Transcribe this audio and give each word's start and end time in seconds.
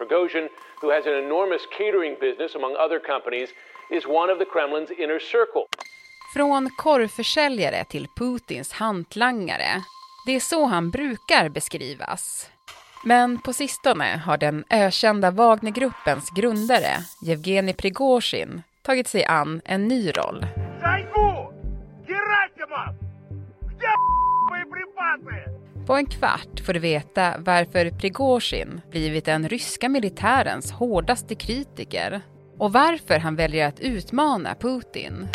Prigozhin, 0.00 0.48
who 0.80 0.88
has 0.94 1.06
an 1.06 1.16
enormous 1.24 1.62
catering 1.78 2.14
business 2.20 2.54
among 2.54 2.72
other 2.84 3.00
companies, 3.12 3.48
is 3.96 4.02
one 4.06 4.32
of 4.32 4.38
the 4.38 4.48
Kremlin's 4.52 4.90
inner 5.02 5.18
circle. 5.18 5.64
Från 6.34 6.70
korvförsäljare 6.70 7.84
till 7.84 8.06
Putins 8.16 8.72
hantlangare. 8.72 9.82
Det 10.26 10.36
är 10.36 10.40
så 10.40 10.64
han 10.64 10.90
brukar 10.90 11.48
beskrivas. 11.48 12.50
Men 13.04 13.38
på 13.38 13.52
sistone 13.52 14.22
har 14.26 14.36
den 14.36 14.64
ökända 14.70 15.30
Wagnergruppens 15.30 16.30
grundare, 16.30 16.96
Jevgenij 17.22 17.74
Prigozhin, 17.74 18.62
tagit 18.82 19.08
sig 19.08 19.24
an 19.24 19.60
en 19.64 19.88
ny 19.88 20.10
roll. 20.10 20.46
På 25.89 25.95
en 25.95 26.05
kvart 26.05 26.59
får 26.65 26.73
du 26.73 26.79
veta 26.79 27.33
varför 27.39 27.89
Prigozhin 27.89 28.81
blivit 28.91 29.25
den 29.25 29.49
ryska 29.49 29.89
militärens 29.89 30.71
hårdaste 30.71 31.35
kritiker 31.35 32.21
och 32.57 32.73
varför 32.73 33.19
han 33.19 33.35
väljer 33.35 33.67
att 33.67 33.79
utmana 33.79 34.55
Putin. 34.55 35.27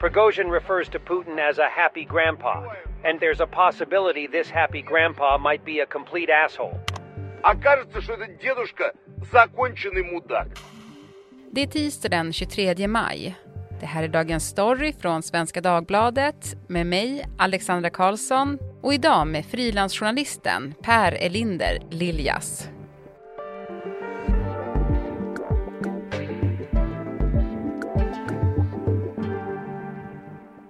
Prigozhin 0.00 0.50
refers 0.50 0.88
to 0.88 0.98
Putin 0.98 1.38
as 1.50 1.58
a 1.58 1.68
happy 1.76 2.04
grandpa, 2.04 2.54
and 3.04 3.20
there's 3.20 3.42
a 3.42 3.46
possibility 3.46 4.28
this 4.28 4.50
happy 4.50 4.82
grandpa 4.82 5.38
might 5.38 5.64
be 5.64 5.82
a 5.82 5.86
complete 5.90 6.32
asshole. 6.44 6.80
Окажется, 7.42 8.00
что 8.00 8.12
этот 8.12 8.38
дедушка 8.40 8.92
законченный 9.32 10.02
мудак. 10.12 10.48
Det 11.52 11.62
är 11.62 11.66
tisdag 11.66 12.08
den 12.08 12.32
23 12.32 12.88
maj. 12.88 13.36
Det 13.80 13.86
här 13.86 14.02
är 14.02 14.08
dagens 14.08 14.48
story 14.48 14.92
från 14.92 15.22
Svenska 15.22 15.60
Dagbladet 15.60 16.54
med 16.68 16.86
mig, 16.86 17.26
Alexandra 17.38 17.90
Karlsson 17.90 18.58
och 18.85 18.93
idag 18.93 19.27
med 19.27 19.45
frilansjournalisten 19.45 20.73
Per 20.81 21.11
Elinder 21.11 21.79
Liljas. 21.91 22.69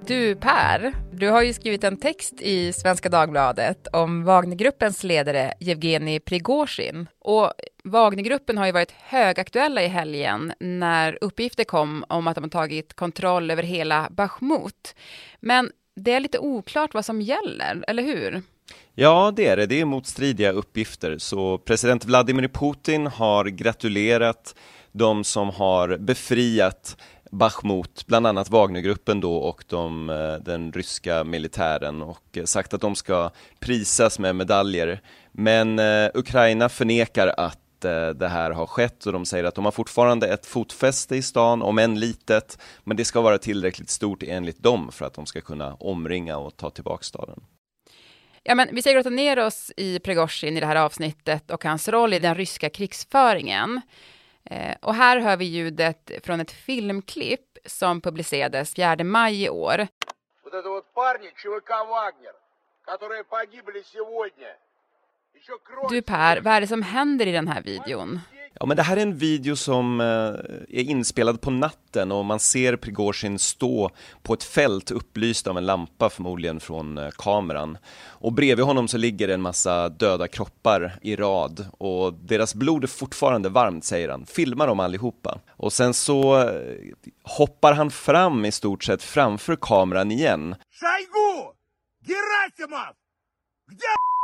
Du 0.07 0.35
Per, 0.35 0.93
du 1.11 1.29
har 1.29 1.41
ju 1.41 1.53
skrivit 1.53 1.83
en 1.83 1.97
text 1.97 2.41
i 2.41 2.73
Svenska 2.73 3.09
Dagbladet 3.09 3.87
om 3.93 4.23
Wagnergruppens 4.23 5.03
ledare 5.03 5.53
Jevgenij 5.59 6.19
Prigozhin. 6.19 7.07
Och 7.19 7.53
Wagnergruppen 7.83 8.57
har 8.57 8.65
ju 8.65 8.71
varit 8.71 8.91
högaktuella 8.91 9.83
i 9.83 9.87
helgen 9.87 10.53
när 10.59 11.17
uppgifter 11.21 11.63
kom 11.63 12.05
om 12.07 12.27
att 12.27 12.35
de 12.35 12.43
har 12.43 12.49
tagit 12.49 12.93
kontroll 12.93 13.51
över 13.51 13.63
hela 13.63 14.07
Bachmut. 14.11 14.95
Men 15.39 15.71
det 15.95 16.11
är 16.11 16.19
lite 16.19 16.39
oklart 16.39 16.93
vad 16.93 17.05
som 17.05 17.21
gäller, 17.21 17.83
eller 17.87 18.03
hur? 18.03 18.41
Ja, 18.95 19.33
det 19.35 19.47
är 19.47 19.57
det. 19.57 19.65
Det 19.65 19.81
är 19.81 19.85
motstridiga 19.85 20.51
uppgifter. 20.51 21.17
Så 21.17 21.57
president 21.57 22.05
Vladimir 22.05 22.47
Putin 22.47 23.07
har 23.07 23.45
gratulerat 23.45 24.55
de 24.91 25.23
som 25.23 25.49
har 25.49 25.97
befriat 25.97 26.97
Bachmut, 27.31 28.05
bland 28.07 28.27
annat 28.27 28.49
Wagnergruppen 28.49 29.19
då 29.19 29.35
och 29.35 29.63
de, 29.67 30.09
eh, 30.09 30.33
den 30.33 30.71
ryska 30.71 31.23
militären 31.23 32.01
och 32.01 32.37
eh, 32.37 32.43
sagt 32.43 32.73
att 32.73 32.81
de 32.81 32.95
ska 32.95 33.29
prisas 33.59 34.19
med 34.19 34.35
medaljer. 34.35 35.01
Men 35.31 35.79
eh, 35.79 36.09
Ukraina 36.13 36.69
förnekar 36.69 37.33
att 37.37 37.59
det 38.13 38.27
här 38.27 38.51
har 38.51 38.65
skett 38.65 39.05
och 39.05 39.13
de 39.13 39.25
säger 39.25 39.43
att 39.43 39.55
de 39.55 39.65
har 39.65 39.71
fortfarande 39.71 40.27
ett 40.27 40.45
fotfäste 40.45 41.15
i 41.15 41.21
stan, 41.21 41.61
om 41.61 41.79
än 41.79 41.99
litet, 41.99 42.59
men 42.83 42.97
det 42.97 43.05
ska 43.05 43.21
vara 43.21 43.37
tillräckligt 43.37 43.89
stort 43.89 44.23
enligt 44.23 44.63
dem 44.63 44.91
för 44.91 45.05
att 45.05 45.13
de 45.13 45.25
ska 45.25 45.41
kunna 45.41 45.73
omringa 45.73 46.37
och 46.37 46.57
ta 46.57 46.69
tillbaka 46.69 47.03
staden. 47.03 47.43
Ja, 48.43 48.55
men 48.55 48.67
vi 48.71 48.81
ska 48.81 48.91
grotta 48.91 49.09
ner 49.09 49.39
oss 49.39 49.71
i 49.77 49.99
Prigozjin 49.99 50.57
i 50.57 50.59
det 50.59 50.65
här 50.65 50.75
avsnittet 50.75 51.51
och 51.51 51.63
hans 51.63 51.87
roll 51.87 52.13
i 52.13 52.19
den 52.19 52.35
ryska 52.35 52.69
krigsföringen. 52.69 53.81
Eh, 54.49 54.75
och 54.81 54.95
här 54.95 55.19
hör 55.19 55.37
vi 55.37 55.45
ljudet 55.45 56.11
från 56.23 56.39
ett 56.39 56.51
filmklipp 56.51 57.57
som 57.65 58.01
publicerades 58.01 58.75
4 58.75 59.03
maj 59.03 59.43
i 59.43 59.49
år. 59.49 59.87
Du 65.90 66.02
Per, 66.02 66.40
vad 66.40 66.52
är 66.54 66.60
det 66.60 66.66
som 66.66 66.82
händer 66.82 67.26
i 67.26 67.32
den 67.32 67.48
här 67.48 67.62
videon? 67.62 68.20
Ja, 68.54 68.66
men 68.66 68.76
det 68.76 68.82
här 68.82 68.96
är 68.96 69.02
en 69.02 69.16
video 69.16 69.56
som 69.56 70.00
eh, 70.00 70.06
är 70.78 70.90
inspelad 70.90 71.40
på 71.40 71.50
natten 71.50 72.12
och 72.12 72.24
man 72.24 72.40
ser 72.40 72.76
Prigozjin 72.76 73.38
stå 73.38 73.90
på 74.22 74.34
ett 74.34 74.44
fält 74.44 74.90
upplyst 74.90 75.46
av 75.46 75.58
en 75.58 75.66
lampa, 75.66 76.10
förmodligen 76.10 76.60
från 76.60 76.98
eh, 76.98 77.10
kameran. 77.10 77.78
Och 78.08 78.32
bredvid 78.32 78.64
honom 78.64 78.88
så 78.88 78.98
ligger 78.98 79.28
en 79.28 79.40
massa 79.40 79.88
döda 79.88 80.28
kroppar 80.28 80.98
i 81.02 81.16
rad 81.16 81.66
och 81.78 82.14
deras 82.14 82.54
blod 82.54 82.84
är 82.84 82.88
fortfarande 82.88 83.48
varmt, 83.48 83.84
säger 83.84 84.08
han. 84.08 84.26
Filma 84.26 84.66
dem 84.66 84.80
allihopa. 84.80 85.40
Och 85.50 85.72
sen 85.72 85.94
så 85.94 86.38
eh, 86.38 86.74
hoppar 87.24 87.72
han 87.72 87.90
fram 87.90 88.44
i 88.44 88.52
stort 88.52 88.84
sett 88.84 89.02
framför 89.02 89.56
kameran 89.56 90.10
igen. 90.10 90.54
Шойгу! 90.70 91.54
Герасимов! 92.06 92.96
Где 93.70 93.76
боеприпасы? 93.76 94.23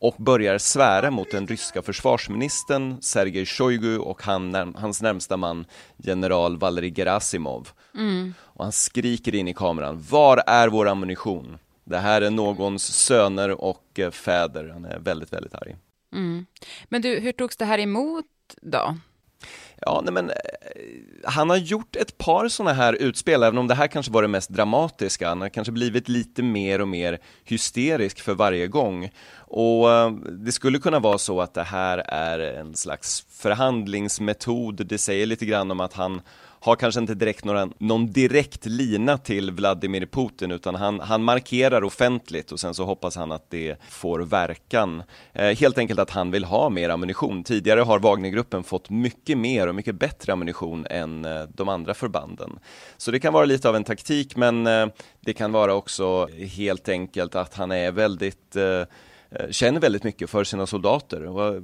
och 0.00 0.14
börjar 0.18 0.58
svära 0.58 1.10
mot 1.10 1.30
den 1.30 1.46
ryska 1.46 1.82
försvarsministern 1.82 3.02
Sergej 3.02 3.46
Shoigu 3.46 3.98
och 3.98 4.22
han, 4.22 4.74
hans 4.76 5.02
närmsta 5.02 5.36
man 5.36 5.66
general 5.96 6.56
Valerij 6.56 6.94
Gerasimov. 6.94 7.68
Mm. 7.94 8.34
Och 8.40 8.64
han 8.64 8.72
skriker 8.72 9.34
in 9.34 9.48
i 9.48 9.54
kameran, 9.54 10.04
var 10.10 10.42
är 10.46 10.68
vår 10.68 10.88
ammunition? 10.88 11.58
Det 11.84 11.98
här 11.98 12.22
är 12.22 12.30
någons 12.30 12.82
söner 12.84 13.50
och 13.50 13.98
eh, 13.98 14.10
fäder. 14.10 14.68
Han 14.68 14.84
är 14.84 14.98
väldigt, 14.98 15.32
väldigt 15.32 15.54
arg. 15.54 15.76
Mm. 16.12 16.46
Men 16.88 17.02
du, 17.02 17.20
hur 17.20 17.32
togs 17.32 17.56
det 17.56 17.64
här 17.64 17.78
emot 17.78 18.26
då? 18.62 18.96
Ja, 19.80 20.00
nej 20.04 20.12
men 20.14 20.30
eh, 20.30 20.36
han 21.24 21.50
har 21.50 21.56
gjort 21.56 21.96
ett 21.96 22.18
par 22.18 22.48
sådana 22.48 22.72
här 22.72 22.92
utspel, 22.92 23.42
även 23.42 23.58
om 23.58 23.66
det 23.66 23.74
här 23.74 23.86
kanske 23.86 24.12
var 24.12 24.22
det 24.22 24.28
mest 24.28 24.50
dramatiska. 24.50 25.28
Han 25.28 25.40
har 25.40 25.48
kanske 25.48 25.72
blivit 25.72 26.08
lite 26.08 26.42
mer 26.42 26.80
och 26.80 26.88
mer 26.88 27.18
hysterisk 27.44 28.20
för 28.20 28.34
varje 28.34 28.66
gång. 28.66 29.10
Och 29.36 29.90
eh, 29.90 30.10
det 30.12 30.52
skulle 30.52 30.78
kunna 30.78 30.98
vara 30.98 31.18
så 31.18 31.40
att 31.40 31.54
det 31.54 31.62
här 31.62 31.98
är 31.98 32.38
en 32.38 32.74
slags 32.74 33.26
förhandlingsmetod. 33.28 34.86
Det 34.86 34.98
säger 34.98 35.26
lite 35.26 35.46
grann 35.46 35.70
om 35.70 35.80
att 35.80 35.92
han 35.92 36.20
har 36.60 36.76
kanske 36.76 37.00
inte 37.00 37.14
direkt 37.14 37.44
några, 37.44 37.68
någon 37.78 38.12
direkt 38.12 38.66
lina 38.66 39.18
till 39.18 39.50
Vladimir 39.50 40.06
Putin 40.06 40.50
utan 40.50 40.74
han, 40.74 41.00
han 41.00 41.22
markerar 41.22 41.84
offentligt 41.84 42.52
och 42.52 42.60
sen 42.60 42.74
så 42.74 42.84
hoppas 42.84 43.16
han 43.16 43.32
att 43.32 43.50
det 43.50 43.76
får 43.88 44.20
verkan. 44.20 45.02
Eh, 45.32 45.56
helt 45.56 45.78
enkelt 45.78 46.00
att 46.00 46.10
han 46.10 46.30
vill 46.30 46.44
ha 46.44 46.68
mer 46.68 46.88
ammunition. 46.88 47.44
Tidigare 47.44 47.80
har 47.80 47.98
Wagnergruppen 47.98 48.64
fått 48.64 48.90
mycket 48.90 49.38
mer 49.38 49.66
och 49.66 49.74
mycket 49.74 49.94
bättre 49.94 50.32
ammunition 50.32 50.86
än 50.90 51.24
eh, 51.24 51.42
de 51.54 51.68
andra 51.68 51.94
förbanden. 51.94 52.58
Så 52.96 53.10
det 53.10 53.20
kan 53.20 53.32
vara 53.32 53.44
lite 53.44 53.68
av 53.68 53.76
en 53.76 53.84
taktik 53.84 54.36
men 54.36 54.66
eh, 54.66 54.86
det 55.20 55.32
kan 55.32 55.52
vara 55.52 55.74
också 55.74 56.28
helt 56.56 56.88
enkelt 56.88 57.34
att 57.34 57.54
han 57.54 57.72
är 57.72 57.92
väldigt 57.92 58.56
eh, 58.56 58.82
känner 59.50 59.80
väldigt 59.80 60.04
mycket 60.04 60.30
för 60.30 60.44
sina 60.44 60.66
soldater 60.66 61.26
och 61.26 61.62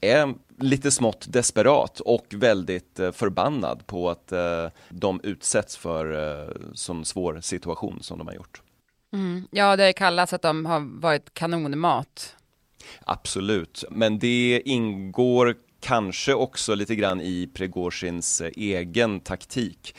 är 0.00 0.34
lite 0.58 0.90
smått 0.90 1.26
desperat 1.28 2.00
och 2.00 2.26
väldigt 2.30 2.98
eh, 2.98 3.12
förbannad 3.12 3.86
på 3.86 4.10
att 4.10 4.32
eh, 4.32 4.66
de 4.88 5.20
utsätts 5.22 5.76
för 5.76 6.56
sån 6.74 7.04
svår 7.04 7.40
situation 7.40 7.98
som 8.02 8.18
de 8.18 8.26
har 8.26 8.34
gjort. 8.34 8.62
Mm. 9.12 9.48
Ja, 9.50 9.76
det 9.76 9.84
har 9.84 9.92
kallats 9.92 10.32
att 10.32 10.42
de 10.42 10.66
har 10.66 11.00
varit 11.00 11.34
kanonmat. 11.34 12.36
Absolut, 13.00 13.84
men 13.90 14.18
det 14.18 14.62
ingår 14.64 15.54
kanske 15.80 16.34
också 16.34 16.74
lite 16.74 16.94
grann 16.94 17.20
i 17.20 17.50
Prigozjins 17.54 18.42
egen 18.56 19.20
taktik. 19.20 19.96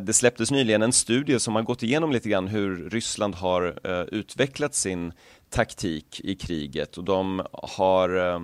Det 0.00 0.12
släpptes 0.12 0.50
nyligen 0.50 0.82
en 0.82 0.92
studie 0.92 1.38
som 1.38 1.54
har 1.54 1.62
gått 1.62 1.82
igenom 1.82 2.12
lite 2.12 2.28
grann 2.28 2.48
hur 2.48 2.90
Ryssland 2.90 3.34
har 3.34 3.78
utvecklat 4.14 4.74
sin 4.74 5.12
taktik 5.54 6.20
i 6.24 6.34
kriget 6.34 6.98
och 6.98 7.04
de 7.04 7.42
har 7.52 8.16
eh, 8.16 8.40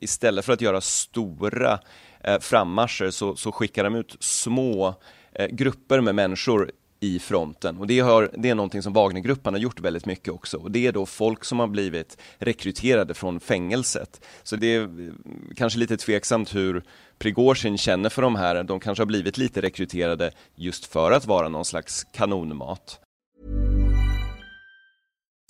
istället 0.00 0.44
för 0.44 0.52
att 0.52 0.60
göra 0.60 0.80
stora 0.80 1.78
eh, 2.20 2.38
frammarscher 2.38 3.10
så, 3.10 3.36
så 3.36 3.52
skickar 3.52 3.84
de 3.84 3.94
ut 3.94 4.16
små 4.20 4.94
eh, 5.32 5.46
grupper 5.46 6.00
med 6.00 6.14
människor 6.14 6.70
i 7.00 7.18
fronten 7.18 7.78
och 7.78 7.86
det, 7.86 8.00
har, 8.00 8.30
det 8.38 8.50
är 8.50 8.54
någonting 8.54 8.82
som 8.82 8.92
Wagnergruppen 8.92 9.54
har 9.54 9.60
gjort 9.60 9.80
väldigt 9.80 10.06
mycket 10.06 10.34
också 10.34 10.56
och 10.56 10.70
det 10.70 10.86
är 10.86 10.92
då 10.92 11.06
folk 11.06 11.44
som 11.44 11.58
har 11.58 11.66
blivit 11.66 12.18
rekryterade 12.38 13.14
från 13.14 13.40
fängelset. 13.40 14.24
Så 14.42 14.56
det 14.56 14.74
är 14.74 14.82
eh, 14.82 15.12
kanske 15.56 15.78
lite 15.78 15.96
tveksamt 15.96 16.54
hur 16.54 16.82
Prigozjin 17.18 17.78
känner 17.78 18.08
för 18.08 18.22
de 18.22 18.36
här, 18.36 18.62
de 18.62 18.80
kanske 18.80 19.02
har 19.02 19.06
blivit 19.06 19.38
lite 19.38 19.62
rekryterade 19.62 20.30
just 20.54 20.86
för 20.86 21.12
att 21.12 21.26
vara 21.26 21.48
någon 21.48 21.64
slags 21.64 22.06
kanonmat. 22.12 23.00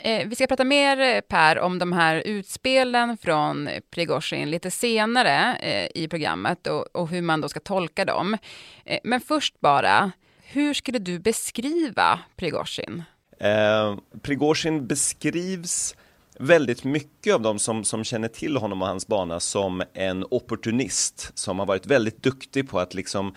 Eh, 0.00 0.28
vi 0.28 0.34
ska 0.34 0.46
prata 0.46 0.64
mer, 0.64 1.00
eh, 1.00 1.20
Per, 1.20 1.58
om 1.58 1.78
de 1.78 1.92
här 1.92 2.22
utspelen 2.26 3.16
från 3.16 3.68
Prigozjin 3.90 4.50
lite 4.50 4.70
senare 4.70 5.56
eh, 5.56 6.02
i 6.02 6.08
programmet 6.08 6.66
och, 6.66 6.86
och, 6.96 7.08
hur 7.08 7.22
man 7.22 7.40
då 7.40 7.48
ska 7.48 7.60
tolka 7.60 8.04
dem. 8.04 8.36
Eh, 8.84 8.98
men 9.04 9.20
först 9.20 9.60
bara, 9.60 10.12
hur 10.42 10.74
skulle 10.74 10.98
du 10.98 11.18
beskriva 11.18 12.20
Prigozjin? 12.36 13.02
Eh, 13.40 13.96
Prigozjin 14.22 14.86
beskrivs 14.86 15.94
väldigt 16.38 16.84
mycket 16.84 17.34
av 17.34 17.40
de 17.40 17.58
som, 17.58 17.84
som 17.84 18.04
känner 18.04 18.28
till 18.28 18.56
honom 18.56 18.82
och 18.82 18.88
hans 18.88 19.06
bana 19.06 19.40
som 19.40 19.82
en 19.94 20.24
opportunist 20.30 21.38
som 21.38 21.58
har 21.58 21.66
varit 21.66 21.86
väldigt 21.86 22.22
duktig 22.22 22.68
på 22.68 22.80
att 22.80 22.94
liksom 22.94 23.34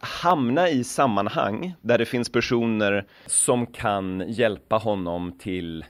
hamna 0.00 0.68
i 0.70 0.84
sammanhang 0.84 1.74
där 1.82 1.98
det 1.98 2.06
finns 2.06 2.28
personer 2.28 3.06
som 3.26 3.66
kan 3.66 4.24
hjälpa 4.28 4.76
honom 4.76 5.38
till 5.38 5.84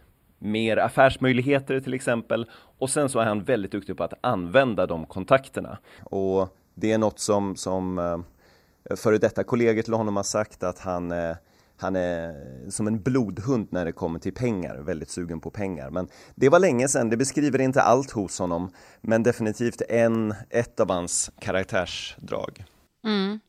mer 0.46 0.76
affärsmöjligheter 0.76 1.80
till 1.80 1.94
exempel. 1.94 2.50
Och 2.78 2.90
sen 2.90 3.08
så 3.08 3.18
är 3.18 3.24
han 3.24 3.44
väldigt 3.44 3.72
duktig 3.72 3.96
på 3.96 4.04
att 4.04 4.14
använda 4.20 4.86
de 4.86 5.06
kontakterna. 5.06 5.78
Och 6.02 6.48
det 6.74 6.92
är 6.92 6.98
något 6.98 7.18
som, 7.18 7.56
som 7.56 7.98
eh, 7.98 8.96
före 8.96 9.18
detta 9.18 9.44
kollegor 9.44 9.82
till 9.82 9.94
honom 9.94 10.16
har 10.16 10.22
sagt 10.22 10.62
att 10.62 10.78
han 10.78 11.12
eh, 11.12 11.36
han 11.78 11.96
är 11.96 12.34
som 12.70 12.86
en 12.86 13.02
blodhund 13.02 13.68
när 13.70 13.84
det 13.84 13.92
kommer 13.92 14.18
till 14.18 14.34
pengar, 14.34 14.76
väldigt 14.76 15.10
sugen 15.10 15.40
på 15.40 15.50
pengar. 15.50 15.90
Men 15.90 16.08
det 16.34 16.48
var 16.48 16.58
länge 16.58 16.88
sedan, 16.88 17.10
det 17.10 17.16
beskriver 17.16 17.60
inte 17.60 17.82
allt 17.82 18.10
hos 18.10 18.38
honom, 18.38 18.70
men 19.00 19.22
definitivt 19.22 19.82
en, 19.88 20.34
ett 20.50 20.80
av 20.80 20.90
hans 20.90 21.30
karaktärsdrag. 21.40 22.64
Mm. 23.04 23.40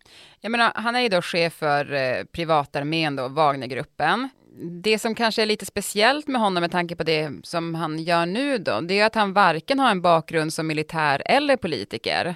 Jag 0.41 0.51
menar, 0.51 0.71
han 0.75 0.95
är 0.95 0.99
ju 0.99 1.09
då 1.09 1.21
chef 1.21 1.53
för 1.53 1.93
eh, 1.93 2.23
privatarmén 2.23 3.15
då, 3.15 3.27
Wagnergruppen 3.27 4.29
det 4.59 4.99
som 4.99 5.15
kanske 5.15 5.41
är 5.41 5.45
lite 5.45 5.65
speciellt 5.65 6.27
med 6.27 6.41
honom 6.41 6.61
med 6.61 6.71
tanke 6.71 6.95
på 6.95 7.03
det 7.03 7.31
som 7.43 7.75
han 7.75 7.99
gör 7.99 8.25
nu 8.25 8.57
då, 8.57 8.81
det 8.81 8.99
är 8.99 9.05
att 9.05 9.15
han 9.15 9.33
varken 9.33 9.79
har 9.79 9.91
en 9.91 10.01
bakgrund 10.01 10.53
som 10.53 10.67
militär 10.67 11.21
eller 11.25 11.55
politiker. 11.57 12.35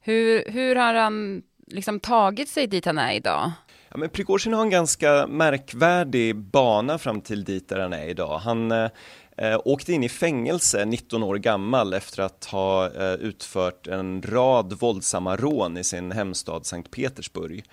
Hur, 0.00 0.44
hur 0.50 0.76
har 0.76 0.94
han 0.94 1.42
liksom 1.66 2.00
tagit 2.00 2.48
sig 2.48 2.66
dit 2.66 2.84
han 2.84 2.98
är 2.98 3.12
idag? 3.12 3.52
Ja, 3.88 3.96
men 3.96 4.08
Prigozjin 4.08 4.52
har 4.52 4.62
en 4.62 4.70
ganska 4.70 5.26
märkvärdig 5.26 6.36
bana 6.36 6.98
fram 6.98 7.20
till 7.20 7.44
dit 7.44 7.68
där 7.68 7.80
han 7.80 7.92
är 7.92 8.06
idag. 8.06 8.38
Han 8.38 8.72
eh, 8.72 8.90
eh 9.36 9.60
åkte 9.64 9.92
in 9.92 10.04
i 10.04 10.08
fängelse 10.08 10.84
19 10.84 11.22
år 11.22 11.36
gammal 11.36 11.94
efter 11.94 12.22
att 12.22 12.44
ha 12.44 12.86
eh, 12.86 13.14
utfört 13.14 13.86
en 13.86 14.22
rad 14.22 14.72
våldsamma 14.72 15.36
rån 15.36 15.76
i 15.76 15.84
sin 15.84 16.12
hemstad 16.12 16.66
Sankt 16.66 16.90
Petersburg. 16.90 17.64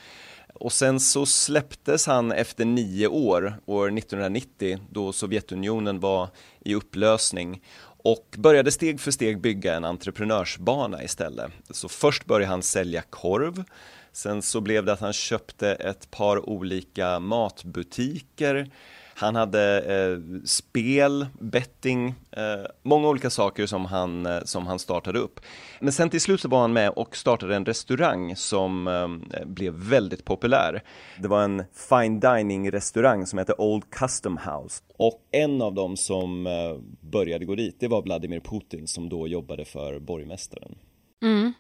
Och 0.59 0.73
sen 0.73 0.99
så 0.99 1.25
släpptes 1.25 2.07
han 2.07 2.31
efter 2.31 2.65
nio 2.65 3.07
år, 3.07 3.55
år 3.65 3.97
1990, 3.97 4.79
då 4.89 5.13
Sovjetunionen 5.13 5.99
var 5.99 6.29
i 6.59 6.75
upplösning. 6.75 7.63
Och 8.03 8.35
började 8.37 8.71
steg 8.71 8.99
för 8.99 9.11
steg 9.11 9.41
bygga 9.41 9.75
en 9.75 9.85
entreprenörsbana 9.85 11.03
istället. 11.03 11.51
Så 11.69 11.89
först 11.89 12.25
började 12.25 12.51
han 12.51 12.63
sälja 12.63 13.01
korv, 13.01 13.63
sen 14.11 14.41
så 14.41 14.61
blev 14.61 14.85
det 14.85 14.93
att 14.93 14.99
han 14.99 15.13
köpte 15.13 15.73
ett 15.73 16.11
par 16.11 16.49
olika 16.49 17.19
matbutiker, 17.19 18.71
han 19.17 19.35
hade 19.35 19.79
eh, 19.79 20.43
spel, 20.45 21.27
betting, 21.39 22.07
eh, 22.31 22.65
många 22.83 23.07
olika 23.07 23.29
saker 23.29 23.65
som 23.65 23.85
han, 23.85 24.25
eh, 24.25 24.39
som 24.43 24.67
han 24.67 24.79
startade 24.79 25.19
upp. 25.19 25.39
Men 25.79 25.93
sen 25.93 26.09
till 26.09 26.21
slut 26.21 26.41
så 26.41 26.47
var 26.47 26.61
han 26.61 26.73
med 26.73 26.89
och 26.89 27.15
startade 27.15 27.55
en 27.55 27.65
restaurang 27.65 28.35
som 28.35 28.87
eh, 28.87 29.45
blev 29.45 29.73
väldigt 29.73 30.25
populär. 30.25 30.83
Det 31.21 31.27
var 31.27 31.43
en 31.43 31.63
fine 31.89 32.19
dining 32.19 32.71
restaurang 32.71 33.25
som 33.25 33.39
hette 33.39 33.53
Old 33.53 33.89
Custom 33.89 34.37
House. 34.37 34.83
Och 34.97 35.21
en 35.31 35.61
av 35.61 35.73
dem 35.73 35.97
som 35.97 36.47
eh, 36.47 36.77
började 37.01 37.45
gå 37.45 37.55
dit, 37.55 37.79
det 37.79 37.87
var 37.87 38.01
Vladimir 38.01 38.39
Putin 38.39 38.87
som 38.87 39.09
då 39.09 39.27
jobbade 39.27 39.65
för 39.65 39.99
borgmästaren. 39.99 40.75
Mm. 41.23 41.53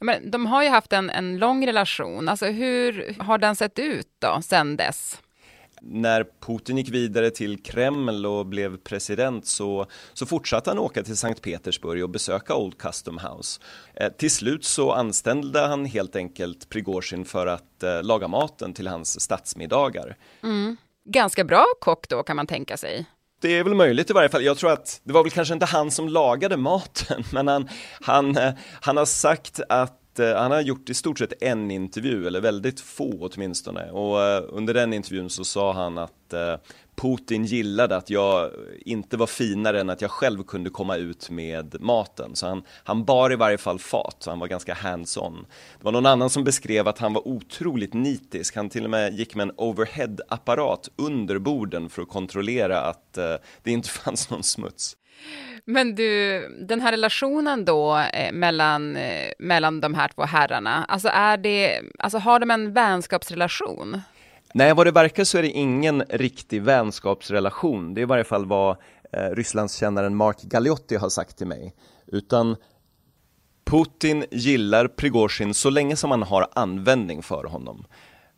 Men 0.00 0.30
de 0.30 0.46
har 0.46 0.62
ju 0.62 0.68
haft 0.68 0.92
en, 0.92 1.10
en 1.10 1.38
lång 1.38 1.66
relation. 1.66 2.28
Alltså 2.28 2.46
hur 2.46 3.14
har 3.18 3.38
den 3.38 3.56
sett 3.56 3.78
ut 3.78 4.08
då, 4.18 4.42
sen 4.42 4.76
dess? 4.76 5.20
När 5.82 6.26
Putin 6.46 6.78
gick 6.78 6.88
vidare 6.88 7.30
till 7.30 7.62
Kreml 7.62 8.26
och 8.26 8.46
blev 8.46 8.76
president 8.76 9.46
så, 9.46 9.86
så 10.12 10.26
fortsatte 10.26 10.70
han 10.70 10.78
åka 10.78 11.02
till 11.02 11.16
Sankt 11.16 11.42
Petersburg 11.42 12.02
och 12.02 12.10
besöka 12.10 12.54
Old 12.54 12.78
Custom 12.78 13.18
House. 13.18 13.60
Eh, 13.94 14.08
till 14.08 14.30
slut 14.30 14.64
så 14.64 14.92
anställde 14.92 15.60
han 15.60 15.84
helt 15.84 16.16
enkelt 16.16 16.68
Prigozjin 16.68 17.24
för 17.24 17.46
att 17.46 17.82
eh, 17.82 18.02
laga 18.02 18.28
maten 18.28 18.72
till 18.72 18.86
hans 18.86 19.20
statsmiddagar. 19.20 20.16
Mm. 20.42 20.76
Ganska 21.04 21.44
bra 21.44 21.64
kock 21.80 22.08
då 22.08 22.22
kan 22.22 22.36
man 22.36 22.46
tänka 22.46 22.76
sig. 22.76 23.06
Det 23.40 23.58
är 23.58 23.64
väl 23.64 23.74
möjligt 23.74 24.10
i 24.10 24.12
varje 24.12 24.28
fall. 24.28 24.44
Jag 24.44 24.56
tror 24.56 24.72
att 24.72 25.00
det 25.04 25.12
var 25.12 25.22
väl 25.22 25.30
kanske 25.30 25.54
inte 25.54 25.66
han 25.66 25.90
som 25.90 26.08
lagade 26.08 26.56
maten, 26.56 27.24
men 27.32 27.48
han, 27.48 27.68
han, 28.00 28.36
eh, 28.36 28.52
han 28.80 28.96
har 28.96 29.04
sagt 29.04 29.60
att 29.68 30.00
Eh, 30.18 30.36
han 30.36 30.50
har 30.50 30.60
gjort 30.60 30.90
i 30.90 30.94
stort 30.94 31.18
sett 31.18 31.42
en 31.42 31.70
intervju, 31.70 32.26
eller 32.26 32.40
väldigt 32.40 32.80
få 32.80 33.28
åtminstone. 33.32 33.90
Och 33.90 34.22
eh, 34.22 34.44
under 34.48 34.74
den 34.74 34.92
intervjun 34.92 35.30
så 35.30 35.44
sa 35.44 35.72
han 35.72 35.98
att 35.98 36.32
eh, 36.32 36.56
Putin 36.96 37.44
gillade 37.44 37.96
att 37.96 38.10
jag 38.10 38.50
inte 38.80 39.16
var 39.16 39.26
finare 39.26 39.80
än 39.80 39.90
att 39.90 40.02
jag 40.02 40.10
själv 40.10 40.42
kunde 40.42 40.70
komma 40.70 40.96
ut 40.96 41.30
med 41.30 41.76
maten. 41.80 42.36
Så 42.36 42.46
han, 42.46 42.62
han 42.84 43.04
bar 43.04 43.32
i 43.32 43.36
varje 43.36 43.58
fall 43.58 43.78
fat, 43.78 44.16
så 44.18 44.30
han 44.30 44.38
var 44.38 44.46
ganska 44.46 44.74
hands-on. 44.74 45.46
Det 45.78 45.84
var 45.84 45.92
någon 45.92 46.06
annan 46.06 46.30
som 46.30 46.44
beskrev 46.44 46.88
att 46.88 46.98
han 46.98 47.12
var 47.12 47.28
otroligt 47.28 47.94
nitisk. 47.94 48.56
Han 48.56 48.68
till 48.68 48.84
och 48.84 48.90
med 48.90 49.14
gick 49.14 49.34
med 49.34 49.48
en 49.48 49.54
overhead-apparat 49.56 50.88
under 50.96 51.38
borden 51.38 51.88
för 51.88 52.02
att 52.02 52.08
kontrollera 52.08 52.80
att 52.80 53.12
det 53.62 53.70
inte 53.70 53.88
fanns 54.04 54.30
någon 54.30 54.42
smuts. 54.42 54.96
Men 55.66 55.94
du, 55.94 56.48
den 56.68 56.80
här 56.80 56.92
relationen 56.92 57.64
då 57.64 57.98
eh, 57.98 58.32
mellan, 58.32 58.96
eh, 58.96 59.32
mellan 59.38 59.80
de 59.80 59.94
här 59.94 60.08
två 60.08 60.22
herrarna, 60.22 60.84
alltså, 60.84 61.08
är 61.08 61.36
det, 61.36 61.80
alltså 61.98 62.18
har 62.18 62.40
de 62.40 62.50
en 62.50 62.72
vänskapsrelation? 62.72 64.00
Nej, 64.54 64.74
vad 64.74 64.86
det 64.86 64.90
verkar 64.90 65.24
så 65.24 65.38
är 65.38 65.42
det 65.42 65.50
ingen 65.50 66.02
riktig 66.02 66.62
vänskapsrelation. 66.62 67.94
Det 67.94 68.00
är 68.00 68.02
i 68.02 68.06
varje 68.06 68.24
fall 68.24 68.46
vad 68.46 68.76
eh, 69.12 69.30
Rysslandskännaren 69.30 70.16
Mark 70.16 70.42
Galeotti 70.42 70.96
har 70.96 71.08
sagt 71.08 71.38
till 71.38 71.46
mig. 71.46 71.74
Utan 72.06 72.56
Putin 73.64 74.24
gillar 74.30 74.88
Prigozjin 74.88 75.54
så 75.54 75.70
länge 75.70 75.96
som 75.96 76.10
han 76.10 76.22
har 76.22 76.48
användning 76.54 77.22
för 77.22 77.44
honom. 77.44 77.84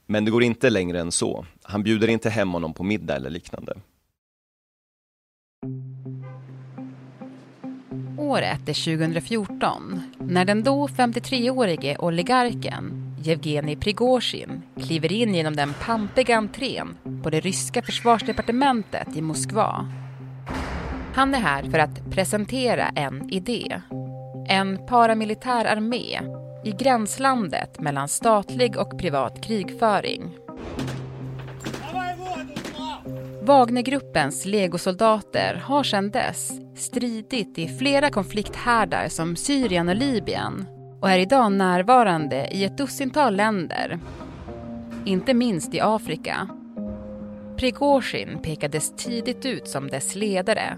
Men 0.07 0.25
det 0.25 0.31
går 0.31 0.43
inte 0.43 0.71
längre 0.71 1.01
än 1.01 1.13
så. 1.13 1.47
Han 1.63 1.83
bjuder 1.83 2.09
inte 2.09 2.31
hem 2.31 2.53
honom 2.53 2.75
på 2.75 2.83
middag 2.83 3.17
eller 3.17 3.31
liknande. 3.31 3.75
Året 8.27 8.69
är 8.69 8.97
2014 8.97 10.03
när 10.19 10.45
den 10.45 10.63
då 10.63 10.87
53-årige 10.87 11.97
oligarken 11.99 13.15
Jevgenij 13.23 13.77
Prigozjin 13.77 14.63
kliver 14.83 15.13
in 15.13 15.35
genom 15.35 15.57
den 15.57 15.75
pampiga 15.75 16.37
entrén 16.37 16.97
på 17.23 17.31
det 17.31 17.41
ryska 17.41 17.83
försvarsdepartementet 17.83 19.17
i 19.17 19.23
Moskva. 19.23 19.93
Han 21.15 21.35
är 21.35 21.39
här 21.39 21.63
för 21.63 21.79
att 21.79 22.11
presentera 22.11 22.89
en 22.89 23.31
idé. 23.31 23.81
En 24.49 24.87
paramilitär 24.87 25.65
armé 25.65 26.21
i 26.65 26.71
gränslandet 26.71 27.81
mellan 27.81 28.09
statlig 28.09 28.77
och 28.77 28.99
privat 28.99 29.45
krigföring. 29.45 30.37
Wagnergruppens 33.43 34.47
legosoldater 34.47 35.55
har 35.55 35.83
sedan 35.83 36.11
dess 36.11 36.66
stridit 36.77 37.59
i 37.59 37.69
flera 37.69 38.11
konflikthärdar 38.11 39.09
som 39.09 39.37
Syrien 39.37 39.89
och 39.89 39.97
Libyen 39.97 40.65
och 41.01 41.11
är 41.11 41.19
idag 41.19 41.53
närvarande 41.53 42.49
i 42.53 42.65
ett 42.65 42.79
dussintal 42.79 43.37
länder, 43.37 43.99
inte 45.05 45.35
minst 45.35 45.75
i 45.75 45.81
Afrika. 45.81 46.49
Prigozjin 47.57 48.39
pekades 48.43 48.97
tidigt 48.97 49.47
ut 49.47 49.69
som 49.69 49.89
dess 49.89 50.15
ledare 50.15 50.77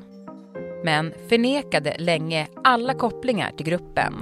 men 0.84 1.14
förnekade 1.28 1.96
länge 1.98 2.48
alla 2.64 2.94
kopplingar 2.94 3.50
till 3.50 3.66
gruppen. 3.66 4.14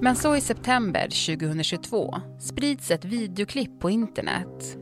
Men 0.00 0.16
så 0.16 0.36
i 0.36 0.40
september 0.40 1.02
2022 1.02 2.20
sprids 2.40 2.90
ett 2.90 3.04
videoklipp 3.04 3.80
på 3.80 3.90
internet 3.90 4.78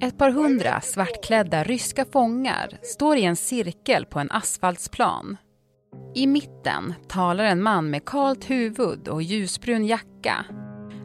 ett 0.00 0.18
par 0.18 0.30
hundra 0.30 0.80
svartklädda 0.80 1.64
ryska 1.64 2.04
fångar 2.04 2.78
står 2.82 3.16
i 3.16 3.24
en 3.24 3.36
cirkel 3.36 4.06
på 4.06 4.18
en 4.18 4.30
asfaltsplan. 4.30 5.36
I 6.14 6.26
mitten 6.26 6.94
talar 7.08 7.44
en 7.44 7.62
man 7.62 7.90
med 7.90 8.04
kalt 8.04 8.50
huvud 8.50 9.08
och 9.08 9.22
ljusbrun 9.22 9.86
jacka. 9.86 10.44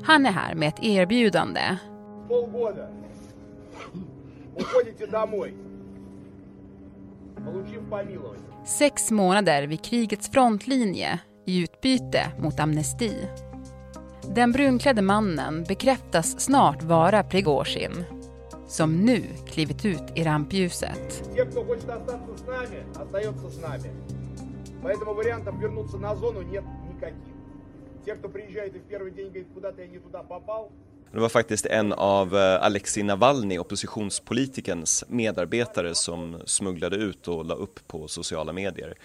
Han 0.04 0.26
är 0.26 0.32
här 0.32 0.56
med 0.56 0.68
ett 0.68 0.84
erbjudande. 0.84 1.62
Sex 8.66 9.12
månader 9.12 9.68
vid 9.68 9.84
krigets 9.84 10.32
frontlinje 10.32 11.20
i 11.46 11.64
utbyte 11.64 12.32
mot 12.40 12.60
amnesti. 12.60 13.28
Den 14.36 14.52
brunklädde 14.52 15.02
mannen 15.02 15.64
bekräftas 15.68 16.40
snart 16.40 16.84
vara 16.84 17.24
Prigozjin 17.24 18.06
som 18.72 19.06
nu 19.06 19.24
klivit 19.46 19.86
ut 19.86 20.04
i 20.16 20.24
rampljuset. 20.24 21.24
Det 31.12 31.20
var 31.20 31.30
faktiskt 31.30 31.66
en 31.66 31.94
av 31.94 32.38
eh, 32.38 32.64
Alexei 32.64 33.04
Navalny, 33.04 33.58
oppositionspolitikens 33.58 35.04
medarbetare 35.08 35.96
som 35.96 36.42
smugglade 36.46 36.96
ut 36.96 37.28
och 37.28 37.46
la 37.46 37.56
upp 37.56 37.88
på 37.88 38.08
sociala 38.08 38.54
medier. 38.54 38.96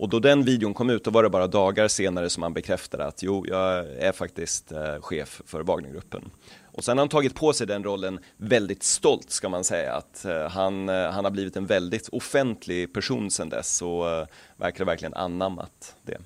Och 0.00 0.08
då 0.08 0.18
den 0.18 0.44
videon 0.44 0.74
kom 0.74 0.90
ut, 0.90 1.04
då 1.04 1.10
var 1.10 1.22
det 1.22 1.30
bara 1.30 1.46
dagar 1.46 1.88
senare 1.88 2.30
som 2.30 2.42
han 2.42 2.52
bekräftade 2.52 3.06
att 3.06 3.22
jo, 3.22 3.44
jag 3.48 3.86
är 3.98 4.12
faktiskt 4.12 4.72
eh, 4.72 5.00
chef 5.00 5.42
för 5.46 5.62
Wagnergruppen. 5.62 6.30
Och 6.72 6.84
sen 6.84 6.98
har 6.98 7.02
han 7.02 7.08
tagit 7.08 7.34
på 7.34 7.52
sig 7.52 7.66
den 7.66 7.84
rollen 7.84 8.20
väldigt 8.36 8.82
stolt 8.82 9.30
ska 9.30 9.48
man 9.48 9.64
säga, 9.64 9.94
att 9.94 10.24
eh, 10.24 10.48
han, 10.48 10.88
eh, 10.88 11.10
han 11.10 11.24
har 11.24 11.30
blivit 11.30 11.56
en 11.56 11.66
väldigt 11.66 12.08
offentlig 12.08 12.92
person 12.92 13.30
sedan 13.30 13.48
dess 13.48 13.82
och 13.82 14.10
eh, 14.10 14.26
verkar 14.56 14.84
verkligen 14.84 15.14
anammat 15.14 15.96
det. 16.02 16.18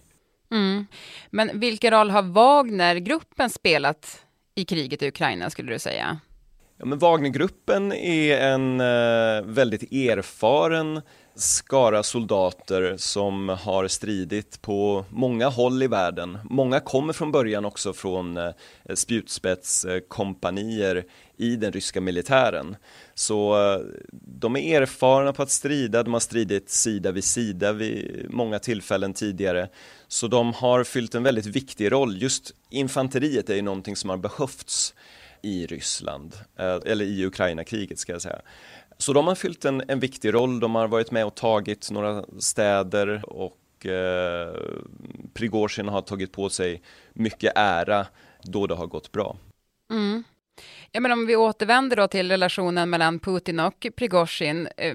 Mm. 0.50 0.86
Men 1.30 1.60
vilken 1.60 1.90
roll 1.90 2.10
har 2.10 2.22
Wagnergruppen 2.22 3.50
spelat 3.50 4.24
i 4.54 4.64
kriget 4.64 5.02
i 5.02 5.08
Ukraina 5.08 5.50
skulle 5.50 5.72
du 5.72 5.78
säga? 5.78 6.18
Ja, 6.78 6.84
men 6.84 6.98
Wagnergruppen 6.98 7.92
är 7.92 8.38
en 8.38 8.80
eh, 8.80 9.42
väldigt 9.44 9.92
erfaren 9.92 11.00
skara 11.34 12.02
soldater 12.02 12.96
som 12.96 13.48
har 13.48 13.88
stridit 13.88 14.62
på 14.62 15.04
många 15.10 15.48
håll 15.48 15.82
i 15.82 15.86
världen. 15.86 16.38
Många 16.50 16.80
kommer 16.80 17.12
från 17.12 17.32
början 17.32 17.64
också 17.64 17.92
från 17.92 18.36
eh, 18.36 18.50
spjutspetskompanier 18.94 21.04
i 21.36 21.56
den 21.56 21.72
ryska 21.72 22.00
militären. 22.00 22.76
Så 23.14 23.72
eh, 23.72 23.80
de 24.12 24.56
är 24.56 24.82
erfarna 24.82 25.32
på 25.32 25.42
att 25.42 25.50
strida, 25.50 26.02
de 26.02 26.12
har 26.12 26.20
stridit 26.20 26.70
sida 26.70 27.12
vid 27.12 27.24
sida 27.24 27.72
vid 27.72 28.26
många 28.30 28.58
tillfällen 28.58 29.12
tidigare. 29.12 29.68
Så 30.08 30.28
de 30.28 30.52
har 30.52 30.84
fyllt 30.84 31.14
en 31.14 31.22
väldigt 31.22 31.46
viktig 31.46 31.92
roll. 31.92 32.22
Just 32.22 32.52
infanteriet 32.70 33.50
är 33.50 33.54
ju 33.54 33.62
någonting 33.62 33.96
som 33.96 34.10
har 34.10 34.16
behövts 34.16 34.94
i 35.44 35.66
Ryssland, 35.66 36.34
eh, 36.58 36.78
eller 36.86 37.04
i 37.04 37.26
Ukraina-kriget 37.26 37.98
ska 37.98 38.12
jag 38.12 38.22
säga. 38.22 38.40
Så 38.98 39.12
de 39.12 39.26
har 39.26 39.34
fyllt 39.34 39.64
en, 39.64 39.82
en 39.88 40.00
viktig 40.00 40.34
roll, 40.34 40.60
de 40.60 40.74
har 40.74 40.88
varit 40.88 41.10
med 41.10 41.26
och 41.26 41.34
tagit 41.34 41.90
några 41.90 42.24
städer 42.38 43.24
och 43.26 43.86
eh, 43.86 44.54
Prigozjin 45.34 45.88
har 45.88 46.02
tagit 46.02 46.32
på 46.32 46.48
sig 46.48 46.82
mycket 47.12 47.52
ära 47.56 48.06
då 48.42 48.66
det 48.66 48.74
har 48.74 48.86
gått 48.86 49.12
bra. 49.12 49.36
Mm. 49.92 50.24
Ja, 50.92 51.00
men 51.00 51.12
om 51.12 51.26
vi 51.26 51.36
återvänder 51.36 51.96
då 51.96 52.08
till 52.08 52.30
relationen 52.30 52.90
mellan 52.90 53.18
Putin 53.18 53.60
och 53.60 53.86
Prigozjin. 53.96 54.68
Eh, 54.76 54.94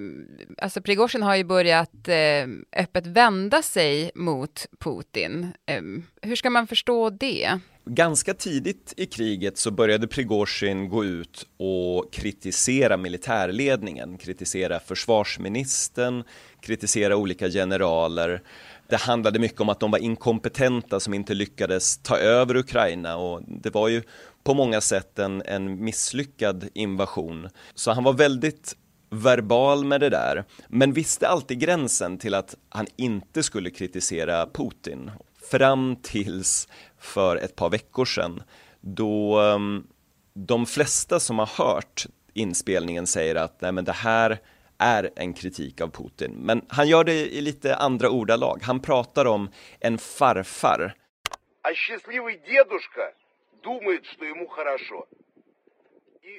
alltså 0.58 0.82
Prigozjin 0.82 1.24
har 1.24 1.36
ju 1.36 1.44
börjat 1.44 2.08
eh, 2.08 2.48
öppet 2.84 3.08
vända 3.08 3.62
sig 3.62 4.12
mot 4.16 4.66
Putin. 4.80 5.54
Eh, 5.66 5.82
hur 6.22 6.36
ska 6.36 6.50
man 6.50 6.68
förstå 6.68 7.10
det? 7.10 7.60
Ganska 7.92 8.34
tidigt 8.34 8.94
i 8.98 9.06
kriget 9.06 9.58
så 9.58 9.72
började 9.72 10.08
Prigozjin 10.08 10.90
gå 10.90 11.06
ut 11.06 11.48
och 11.58 12.14
kritisera 12.14 12.98
militärledningen, 12.98 14.18
kritisera 14.18 14.80
försvarsministern, 14.80 16.24
kritisera 16.62 17.16
olika 17.16 17.50
generaler. 17.50 18.42
Det 18.90 18.96
handlade 18.96 19.40
mycket 19.40 19.62
om 19.62 19.70
att 19.70 19.80
de 19.80 19.92
var 19.92 20.00
inkompetenta 20.00 21.00
som 21.00 21.14
inte 21.14 21.34
lyckades 21.34 21.98
ta 21.98 22.18
över 22.18 22.56
Ukraina 22.56 23.18
och 23.18 23.42
det 23.48 23.70
var 23.74 23.88
ju 23.88 24.04
på 24.44 24.54
många 24.54 24.82
sätt 24.82 25.20
en, 25.20 25.42
en 25.46 25.84
misslyckad 25.84 26.70
invasion. 26.74 27.50
Så 27.76 27.92
han 27.92 28.04
var 28.04 28.14
väldigt 28.14 28.76
verbal 29.10 29.86
med 29.86 30.02
det 30.02 30.10
där, 30.10 30.46
men 30.68 30.94
visste 30.94 31.28
alltid 31.28 31.60
gränsen 31.60 32.18
till 32.18 32.34
att 32.34 32.56
han 32.70 32.88
inte 32.96 33.44
skulle 33.44 33.70
kritisera 33.70 34.48
Putin. 34.54 35.12
Fram 35.52 35.96
tills 35.96 36.68
för 37.00 37.36
ett 37.36 37.56
par 37.56 37.70
veckor 37.70 38.06
sedan 38.06 38.44
då 38.82 39.40
ehm, 39.40 39.88
de 40.34 40.66
flesta 40.66 41.20
som 41.20 41.40
har 41.40 41.50
hört 41.66 42.06
inspelningen 42.34 43.08
säger 43.08 43.36
att 43.36 43.62
nej 43.62 43.72
men 43.72 43.86
det 43.86 43.92
här 43.92 44.40
är 44.78 45.10
en 45.16 45.34
kritik 45.34 45.82
av 45.82 45.88
Putin. 45.88 46.32
Men 46.32 46.66
han 46.68 46.88
gör 46.88 47.04
det 47.04 47.36
i 47.36 47.42
lite 47.42 47.76
andra 47.76 48.10
ordalag. 48.10 48.60
Han 48.64 48.80
pratar 48.80 49.26
om 49.26 49.50
en 49.80 49.98
farfar. 49.98 50.94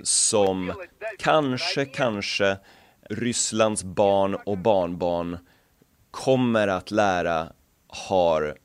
Som 0.02 0.72
kanske, 1.18 1.84
kanske 1.84 2.58
Rysslands 3.10 3.84
barn 3.84 4.34
och 4.34 4.58
barnbarn 4.58 5.38
kommer 6.10 6.68
att 6.68 6.90
lära 6.90 7.52
har 7.88 8.56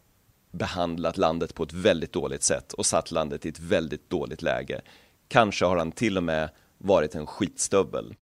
behandlat 0.57 1.17
landet 1.17 1.55
på 1.55 1.63
ett 1.63 1.73
väldigt 1.73 2.13
dåligt 2.13 2.43
sätt 2.43 2.73
och 2.73 2.85
satt 2.85 3.11
landet 3.11 3.45
i 3.45 3.49
ett 3.49 3.59
väldigt 3.59 4.09
dåligt 4.09 4.41
läge. 4.41 4.81
Kanske 5.27 5.65
har 5.65 5.77
han 5.77 5.91
till 5.91 6.17
och 6.17 6.23
med 6.23 6.49
varit 6.77 7.15
en 7.15 7.25
skitstövel. 7.27 8.15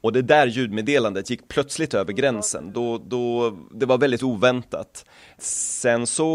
Och 0.00 0.12
det 0.12 0.22
där 0.22 0.46
ljudmeddelandet 0.46 1.30
gick 1.30 1.48
plötsligt 1.48 1.94
över 1.94 2.12
gränsen. 2.12 2.72
Då, 2.72 2.98
då, 2.98 3.50
det 3.70 3.86
var 3.86 3.98
väldigt 3.98 4.22
oväntat. 4.22 5.04
Sen 5.38 6.06
så 6.06 6.28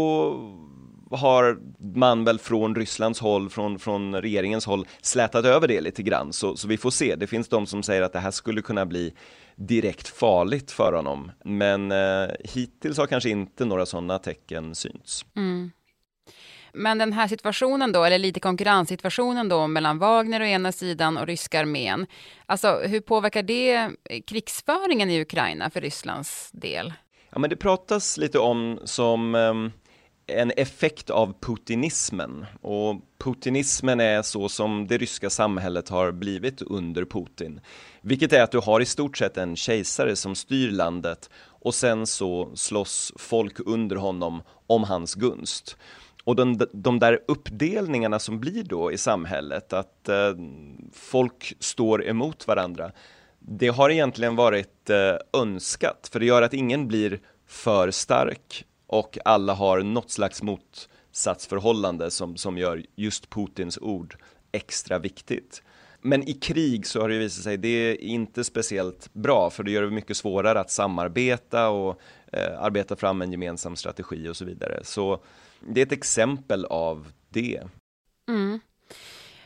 har 1.10 1.58
man 1.94 2.24
väl 2.24 2.38
från 2.38 2.74
Rysslands 2.74 3.20
håll, 3.20 3.50
från, 3.50 3.78
från 3.78 4.14
regeringens 4.22 4.66
håll 4.66 4.86
slätat 5.02 5.44
över 5.44 5.68
det 5.68 5.80
lite 5.80 6.02
grann, 6.02 6.32
så, 6.32 6.56
så 6.56 6.68
vi 6.68 6.76
får 6.76 6.90
se. 6.90 7.16
Det 7.16 7.26
finns 7.26 7.48
de 7.48 7.66
som 7.66 7.82
säger 7.82 8.02
att 8.02 8.12
det 8.12 8.18
här 8.18 8.30
skulle 8.30 8.62
kunna 8.62 8.86
bli 8.86 9.14
direkt 9.56 10.08
farligt 10.08 10.70
för 10.70 10.92
honom, 10.92 11.32
men 11.44 11.92
eh, 11.92 12.28
hittills 12.44 12.98
har 12.98 13.06
kanske 13.06 13.30
inte 13.30 13.64
några 13.64 13.86
sådana 13.86 14.18
tecken 14.18 14.74
synts. 14.74 15.24
Men 16.72 16.98
den 16.98 17.12
här 17.12 17.28
situationen 17.28 17.92
då, 17.92 18.04
eller 18.04 18.18
lite 18.18 18.40
konkurrenssituationen 18.40 19.48
då 19.48 19.66
mellan 19.66 19.98
Wagner 19.98 20.40
å 20.40 20.44
ena 20.44 20.72
sidan 20.72 21.16
och 21.16 21.26
ryska 21.26 21.60
armén. 21.60 22.06
Alltså 22.46 22.80
hur 22.84 23.00
påverkar 23.00 23.42
det 23.42 23.90
krigsföringen 24.26 25.10
i 25.10 25.20
Ukraina 25.20 25.70
för 25.70 25.80
Rysslands 25.80 26.50
del? 26.52 26.92
Ja, 27.30 27.38
men 27.38 27.50
det 27.50 27.56
pratas 27.56 28.16
lite 28.16 28.38
om 28.38 28.80
som 28.84 29.34
ehm, 29.34 29.72
en 30.26 30.52
effekt 30.56 31.10
av 31.10 31.34
putinismen 31.40 32.46
och 32.60 32.96
putinismen 33.18 34.00
är 34.00 34.22
så 34.22 34.48
som 34.48 34.86
det 34.86 34.98
ryska 34.98 35.30
samhället 35.30 35.88
har 35.88 36.12
blivit 36.12 36.62
under 36.62 37.04
Putin. 37.04 37.60
Vilket 38.00 38.32
är 38.32 38.42
att 38.42 38.52
du 38.52 38.58
har 38.58 38.80
i 38.80 38.84
stort 38.84 39.16
sett 39.16 39.36
en 39.36 39.56
kejsare 39.56 40.16
som 40.16 40.34
styr 40.34 40.70
landet 40.70 41.30
och 41.46 41.74
sen 41.74 42.06
så 42.06 42.50
slåss 42.54 43.12
folk 43.16 43.60
under 43.66 43.96
honom 43.96 44.42
om 44.66 44.84
hans 44.84 45.14
gunst. 45.14 45.76
Och 46.24 46.36
de, 46.36 46.60
de 46.72 46.98
där 46.98 47.20
uppdelningarna 47.28 48.18
som 48.18 48.40
blir 48.40 48.62
då 48.62 48.92
i 48.92 48.98
samhället, 48.98 49.72
att 49.72 50.08
eh, 50.08 50.34
folk 50.92 51.56
står 51.58 52.06
emot 52.06 52.46
varandra, 52.46 52.92
det 53.38 53.68
har 53.68 53.90
egentligen 53.90 54.36
varit 54.36 54.90
eh, 54.90 55.40
önskat, 55.40 56.08
för 56.12 56.20
det 56.20 56.26
gör 56.26 56.42
att 56.42 56.54
ingen 56.54 56.88
blir 56.88 57.20
för 57.46 57.90
stark 57.90 58.64
och 58.86 59.18
alla 59.24 59.54
har 59.54 59.82
något 59.82 60.10
slags 60.10 60.42
motsatsförhållande 60.42 62.10
som, 62.10 62.36
som 62.36 62.58
gör 62.58 62.82
just 62.94 63.30
Putins 63.30 63.78
ord 63.78 64.16
extra 64.52 64.98
viktigt. 64.98 65.62
Men 66.00 66.28
i 66.28 66.32
krig 66.32 66.86
så 66.86 67.00
har 67.00 67.08
det 67.08 67.18
visat 67.18 67.44
sig, 67.44 67.56
det 67.56 67.68
är 67.68 68.00
inte 68.00 68.44
speciellt 68.44 69.14
bra, 69.14 69.50
för 69.50 69.62
det 69.62 69.70
gör 69.70 69.82
det 69.82 69.90
mycket 69.90 70.16
svårare 70.16 70.60
att 70.60 70.70
samarbeta 70.70 71.68
och 71.68 72.00
eh, 72.32 72.60
arbeta 72.60 72.96
fram 72.96 73.22
en 73.22 73.32
gemensam 73.32 73.76
strategi 73.76 74.28
och 74.28 74.36
så 74.36 74.44
vidare. 74.44 74.80
Så 74.82 75.24
det 75.60 75.80
är 75.80 75.86
ett 75.86 75.92
exempel 75.92 76.64
av 76.64 77.12
det. 77.28 77.62
Mm. 78.28 78.60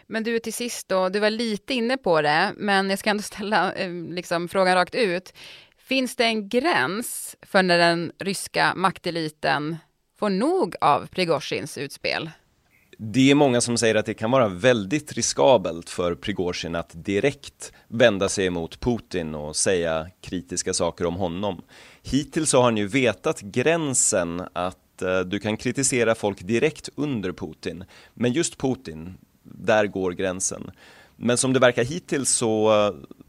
Men 0.07 0.23
du 0.23 0.38
till 0.38 0.52
sist 0.52 0.88
då, 0.88 1.09
du 1.09 1.21
var 1.21 1.30
lite 1.30 1.75
inne 1.75 1.97
på 1.97 2.23
det, 2.23 2.52
men 2.57 2.90
jag 2.90 2.99
ska 2.99 3.11
ändå 3.11 3.23
ställa 3.23 3.73
eh, 3.73 3.92
liksom, 3.92 4.49
frågan 4.49 4.75
rakt 4.75 4.95
ut. 4.95 5.35
Finns 5.88 6.16
det 6.16 6.25
en 6.25 6.49
gräns 6.49 7.37
för 7.42 7.62
när 7.62 7.78
den 7.78 8.12
ryska 8.18 8.75
makteliten 8.76 9.76
får 10.18 10.30
nog 10.30 10.75
av 10.80 11.07
Prigozjins 11.07 11.78
utspel? 11.78 12.30
Det 12.99 13.30
är 13.30 13.35
många 13.35 13.61
som 13.61 13.78
säger 13.78 13.95
att 13.95 14.07
det 14.07 14.14
kan 14.14 14.30
vara 14.30 14.49
väldigt 14.49 15.12
riskabelt 15.12 15.90
för 15.90 16.14
Prigozjin 16.14 16.75
att 16.75 16.90
direkt 17.04 17.73
vända 17.88 18.28
sig 18.28 18.47
emot 18.47 18.80
Putin 18.80 19.35
och 19.35 19.57
säga 19.57 20.11
kritiska 20.21 20.75
saker 20.75 21.07
om 21.07 21.14
honom. 21.14 21.62
Hittills 22.02 22.52
har 22.52 22.62
han 22.62 22.76
ju 22.76 22.87
vetat 22.87 23.40
gränsen 23.40 24.42
att 24.52 25.02
eh, 25.02 25.21
du 25.21 25.38
kan 25.38 25.57
kritisera 25.57 26.14
folk 26.14 26.40
direkt 26.40 26.88
under 26.95 27.33
Putin, 27.33 27.85
men 28.14 28.33
just 28.33 28.59
Putin, 28.59 29.14
där 29.42 29.87
går 29.87 30.12
gränsen. 30.12 30.71
Men 31.18 31.37
som 31.37 31.52
det 31.52 31.60
verkar 31.60 31.84
hittills 31.84 32.30
så, 32.30 32.72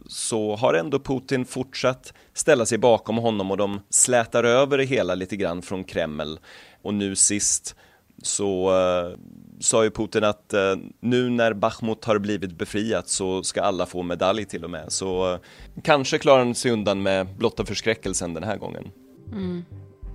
så 0.08 0.56
har 0.56 0.74
ändå 0.74 1.00
Putin 1.00 1.46
fortsatt 1.46 2.14
ställa 2.34 2.66
sig 2.66 2.78
bakom 2.78 3.18
honom 3.18 3.52
och 3.52 3.58
de 3.58 3.82
slätar 3.90 4.44
över 4.44 4.78
det 4.78 4.86
hela 4.86 5.16
lite 5.16 5.36
grann 5.36 5.62
från 5.62 5.84
Kreml. 5.84 6.40
Och 6.82 6.94
nu 6.94 7.16
sist 7.16 7.76
så 8.24 8.72
uh, 8.72 9.18
sa 9.60 9.84
ju 9.84 9.92
Putin 9.92 10.24
att 10.24 10.54
uh, 10.54 10.84
nu 11.00 11.30
när 11.30 11.54
Bachmut 11.54 12.06
har 12.06 12.20
blivit 12.20 12.58
befriat 12.58 13.08
så 13.08 13.44
ska 13.44 13.62
alla 13.62 13.86
få 13.86 14.04
medalj 14.04 14.46
till 14.46 14.64
och 14.64 14.70
med. 14.70 14.92
Så 14.92 15.34
uh, 15.34 15.40
kanske 15.84 16.18
klarar 16.18 16.40
han 16.40 16.56
sig 16.56 16.72
undan 16.72 17.02
med 17.02 17.28
blotta 17.38 17.66
förskräckelsen 17.66 18.34
den 18.34 18.44
här 18.44 18.58
gången. 18.58 18.92
Mm. 19.32 19.66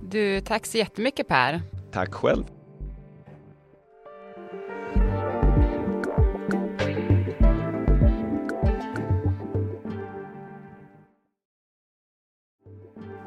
Du, 0.09 0.41
tack 0.41 0.65
så 0.65 0.77
jättemycket 0.77 1.27
Per. 1.27 1.61
Tack 1.91 2.13
själv. 2.13 2.43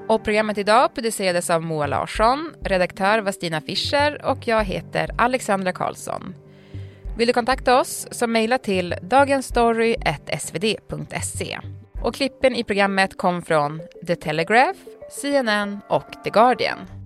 Och 0.09 0.25
programmet 0.25 0.59
idag 0.59 0.95
producerades 0.95 1.51
av 1.51 1.63
Moa 1.63 1.87
Larsson, 1.87 2.53
redaktör 2.61 3.19
var 3.19 3.33
Stina 3.33 3.61
Fischer 3.61 4.25
och 4.25 4.49
jag 4.49 4.65
heter 4.65 5.11
Alexandra 5.19 5.73
Karlsson. 5.73 6.35
Vill 7.17 7.27
du 7.27 7.33
kontakta 7.33 7.81
oss 7.81 8.09
så 8.11 8.27
mejla 8.27 8.59
till 8.59 8.95
dagensstory.svd.se. 9.03 11.59
Och 12.03 12.15
klippen 12.15 12.55
i 12.55 12.65
programmet 12.65 13.17
kom 13.17 13.43
från 13.43 13.81
The 14.07 14.17
Telegraph, 14.17 14.79
CNN 15.11 15.81
och 15.89 16.25
The 16.25 16.31
Guardian. 16.31 16.98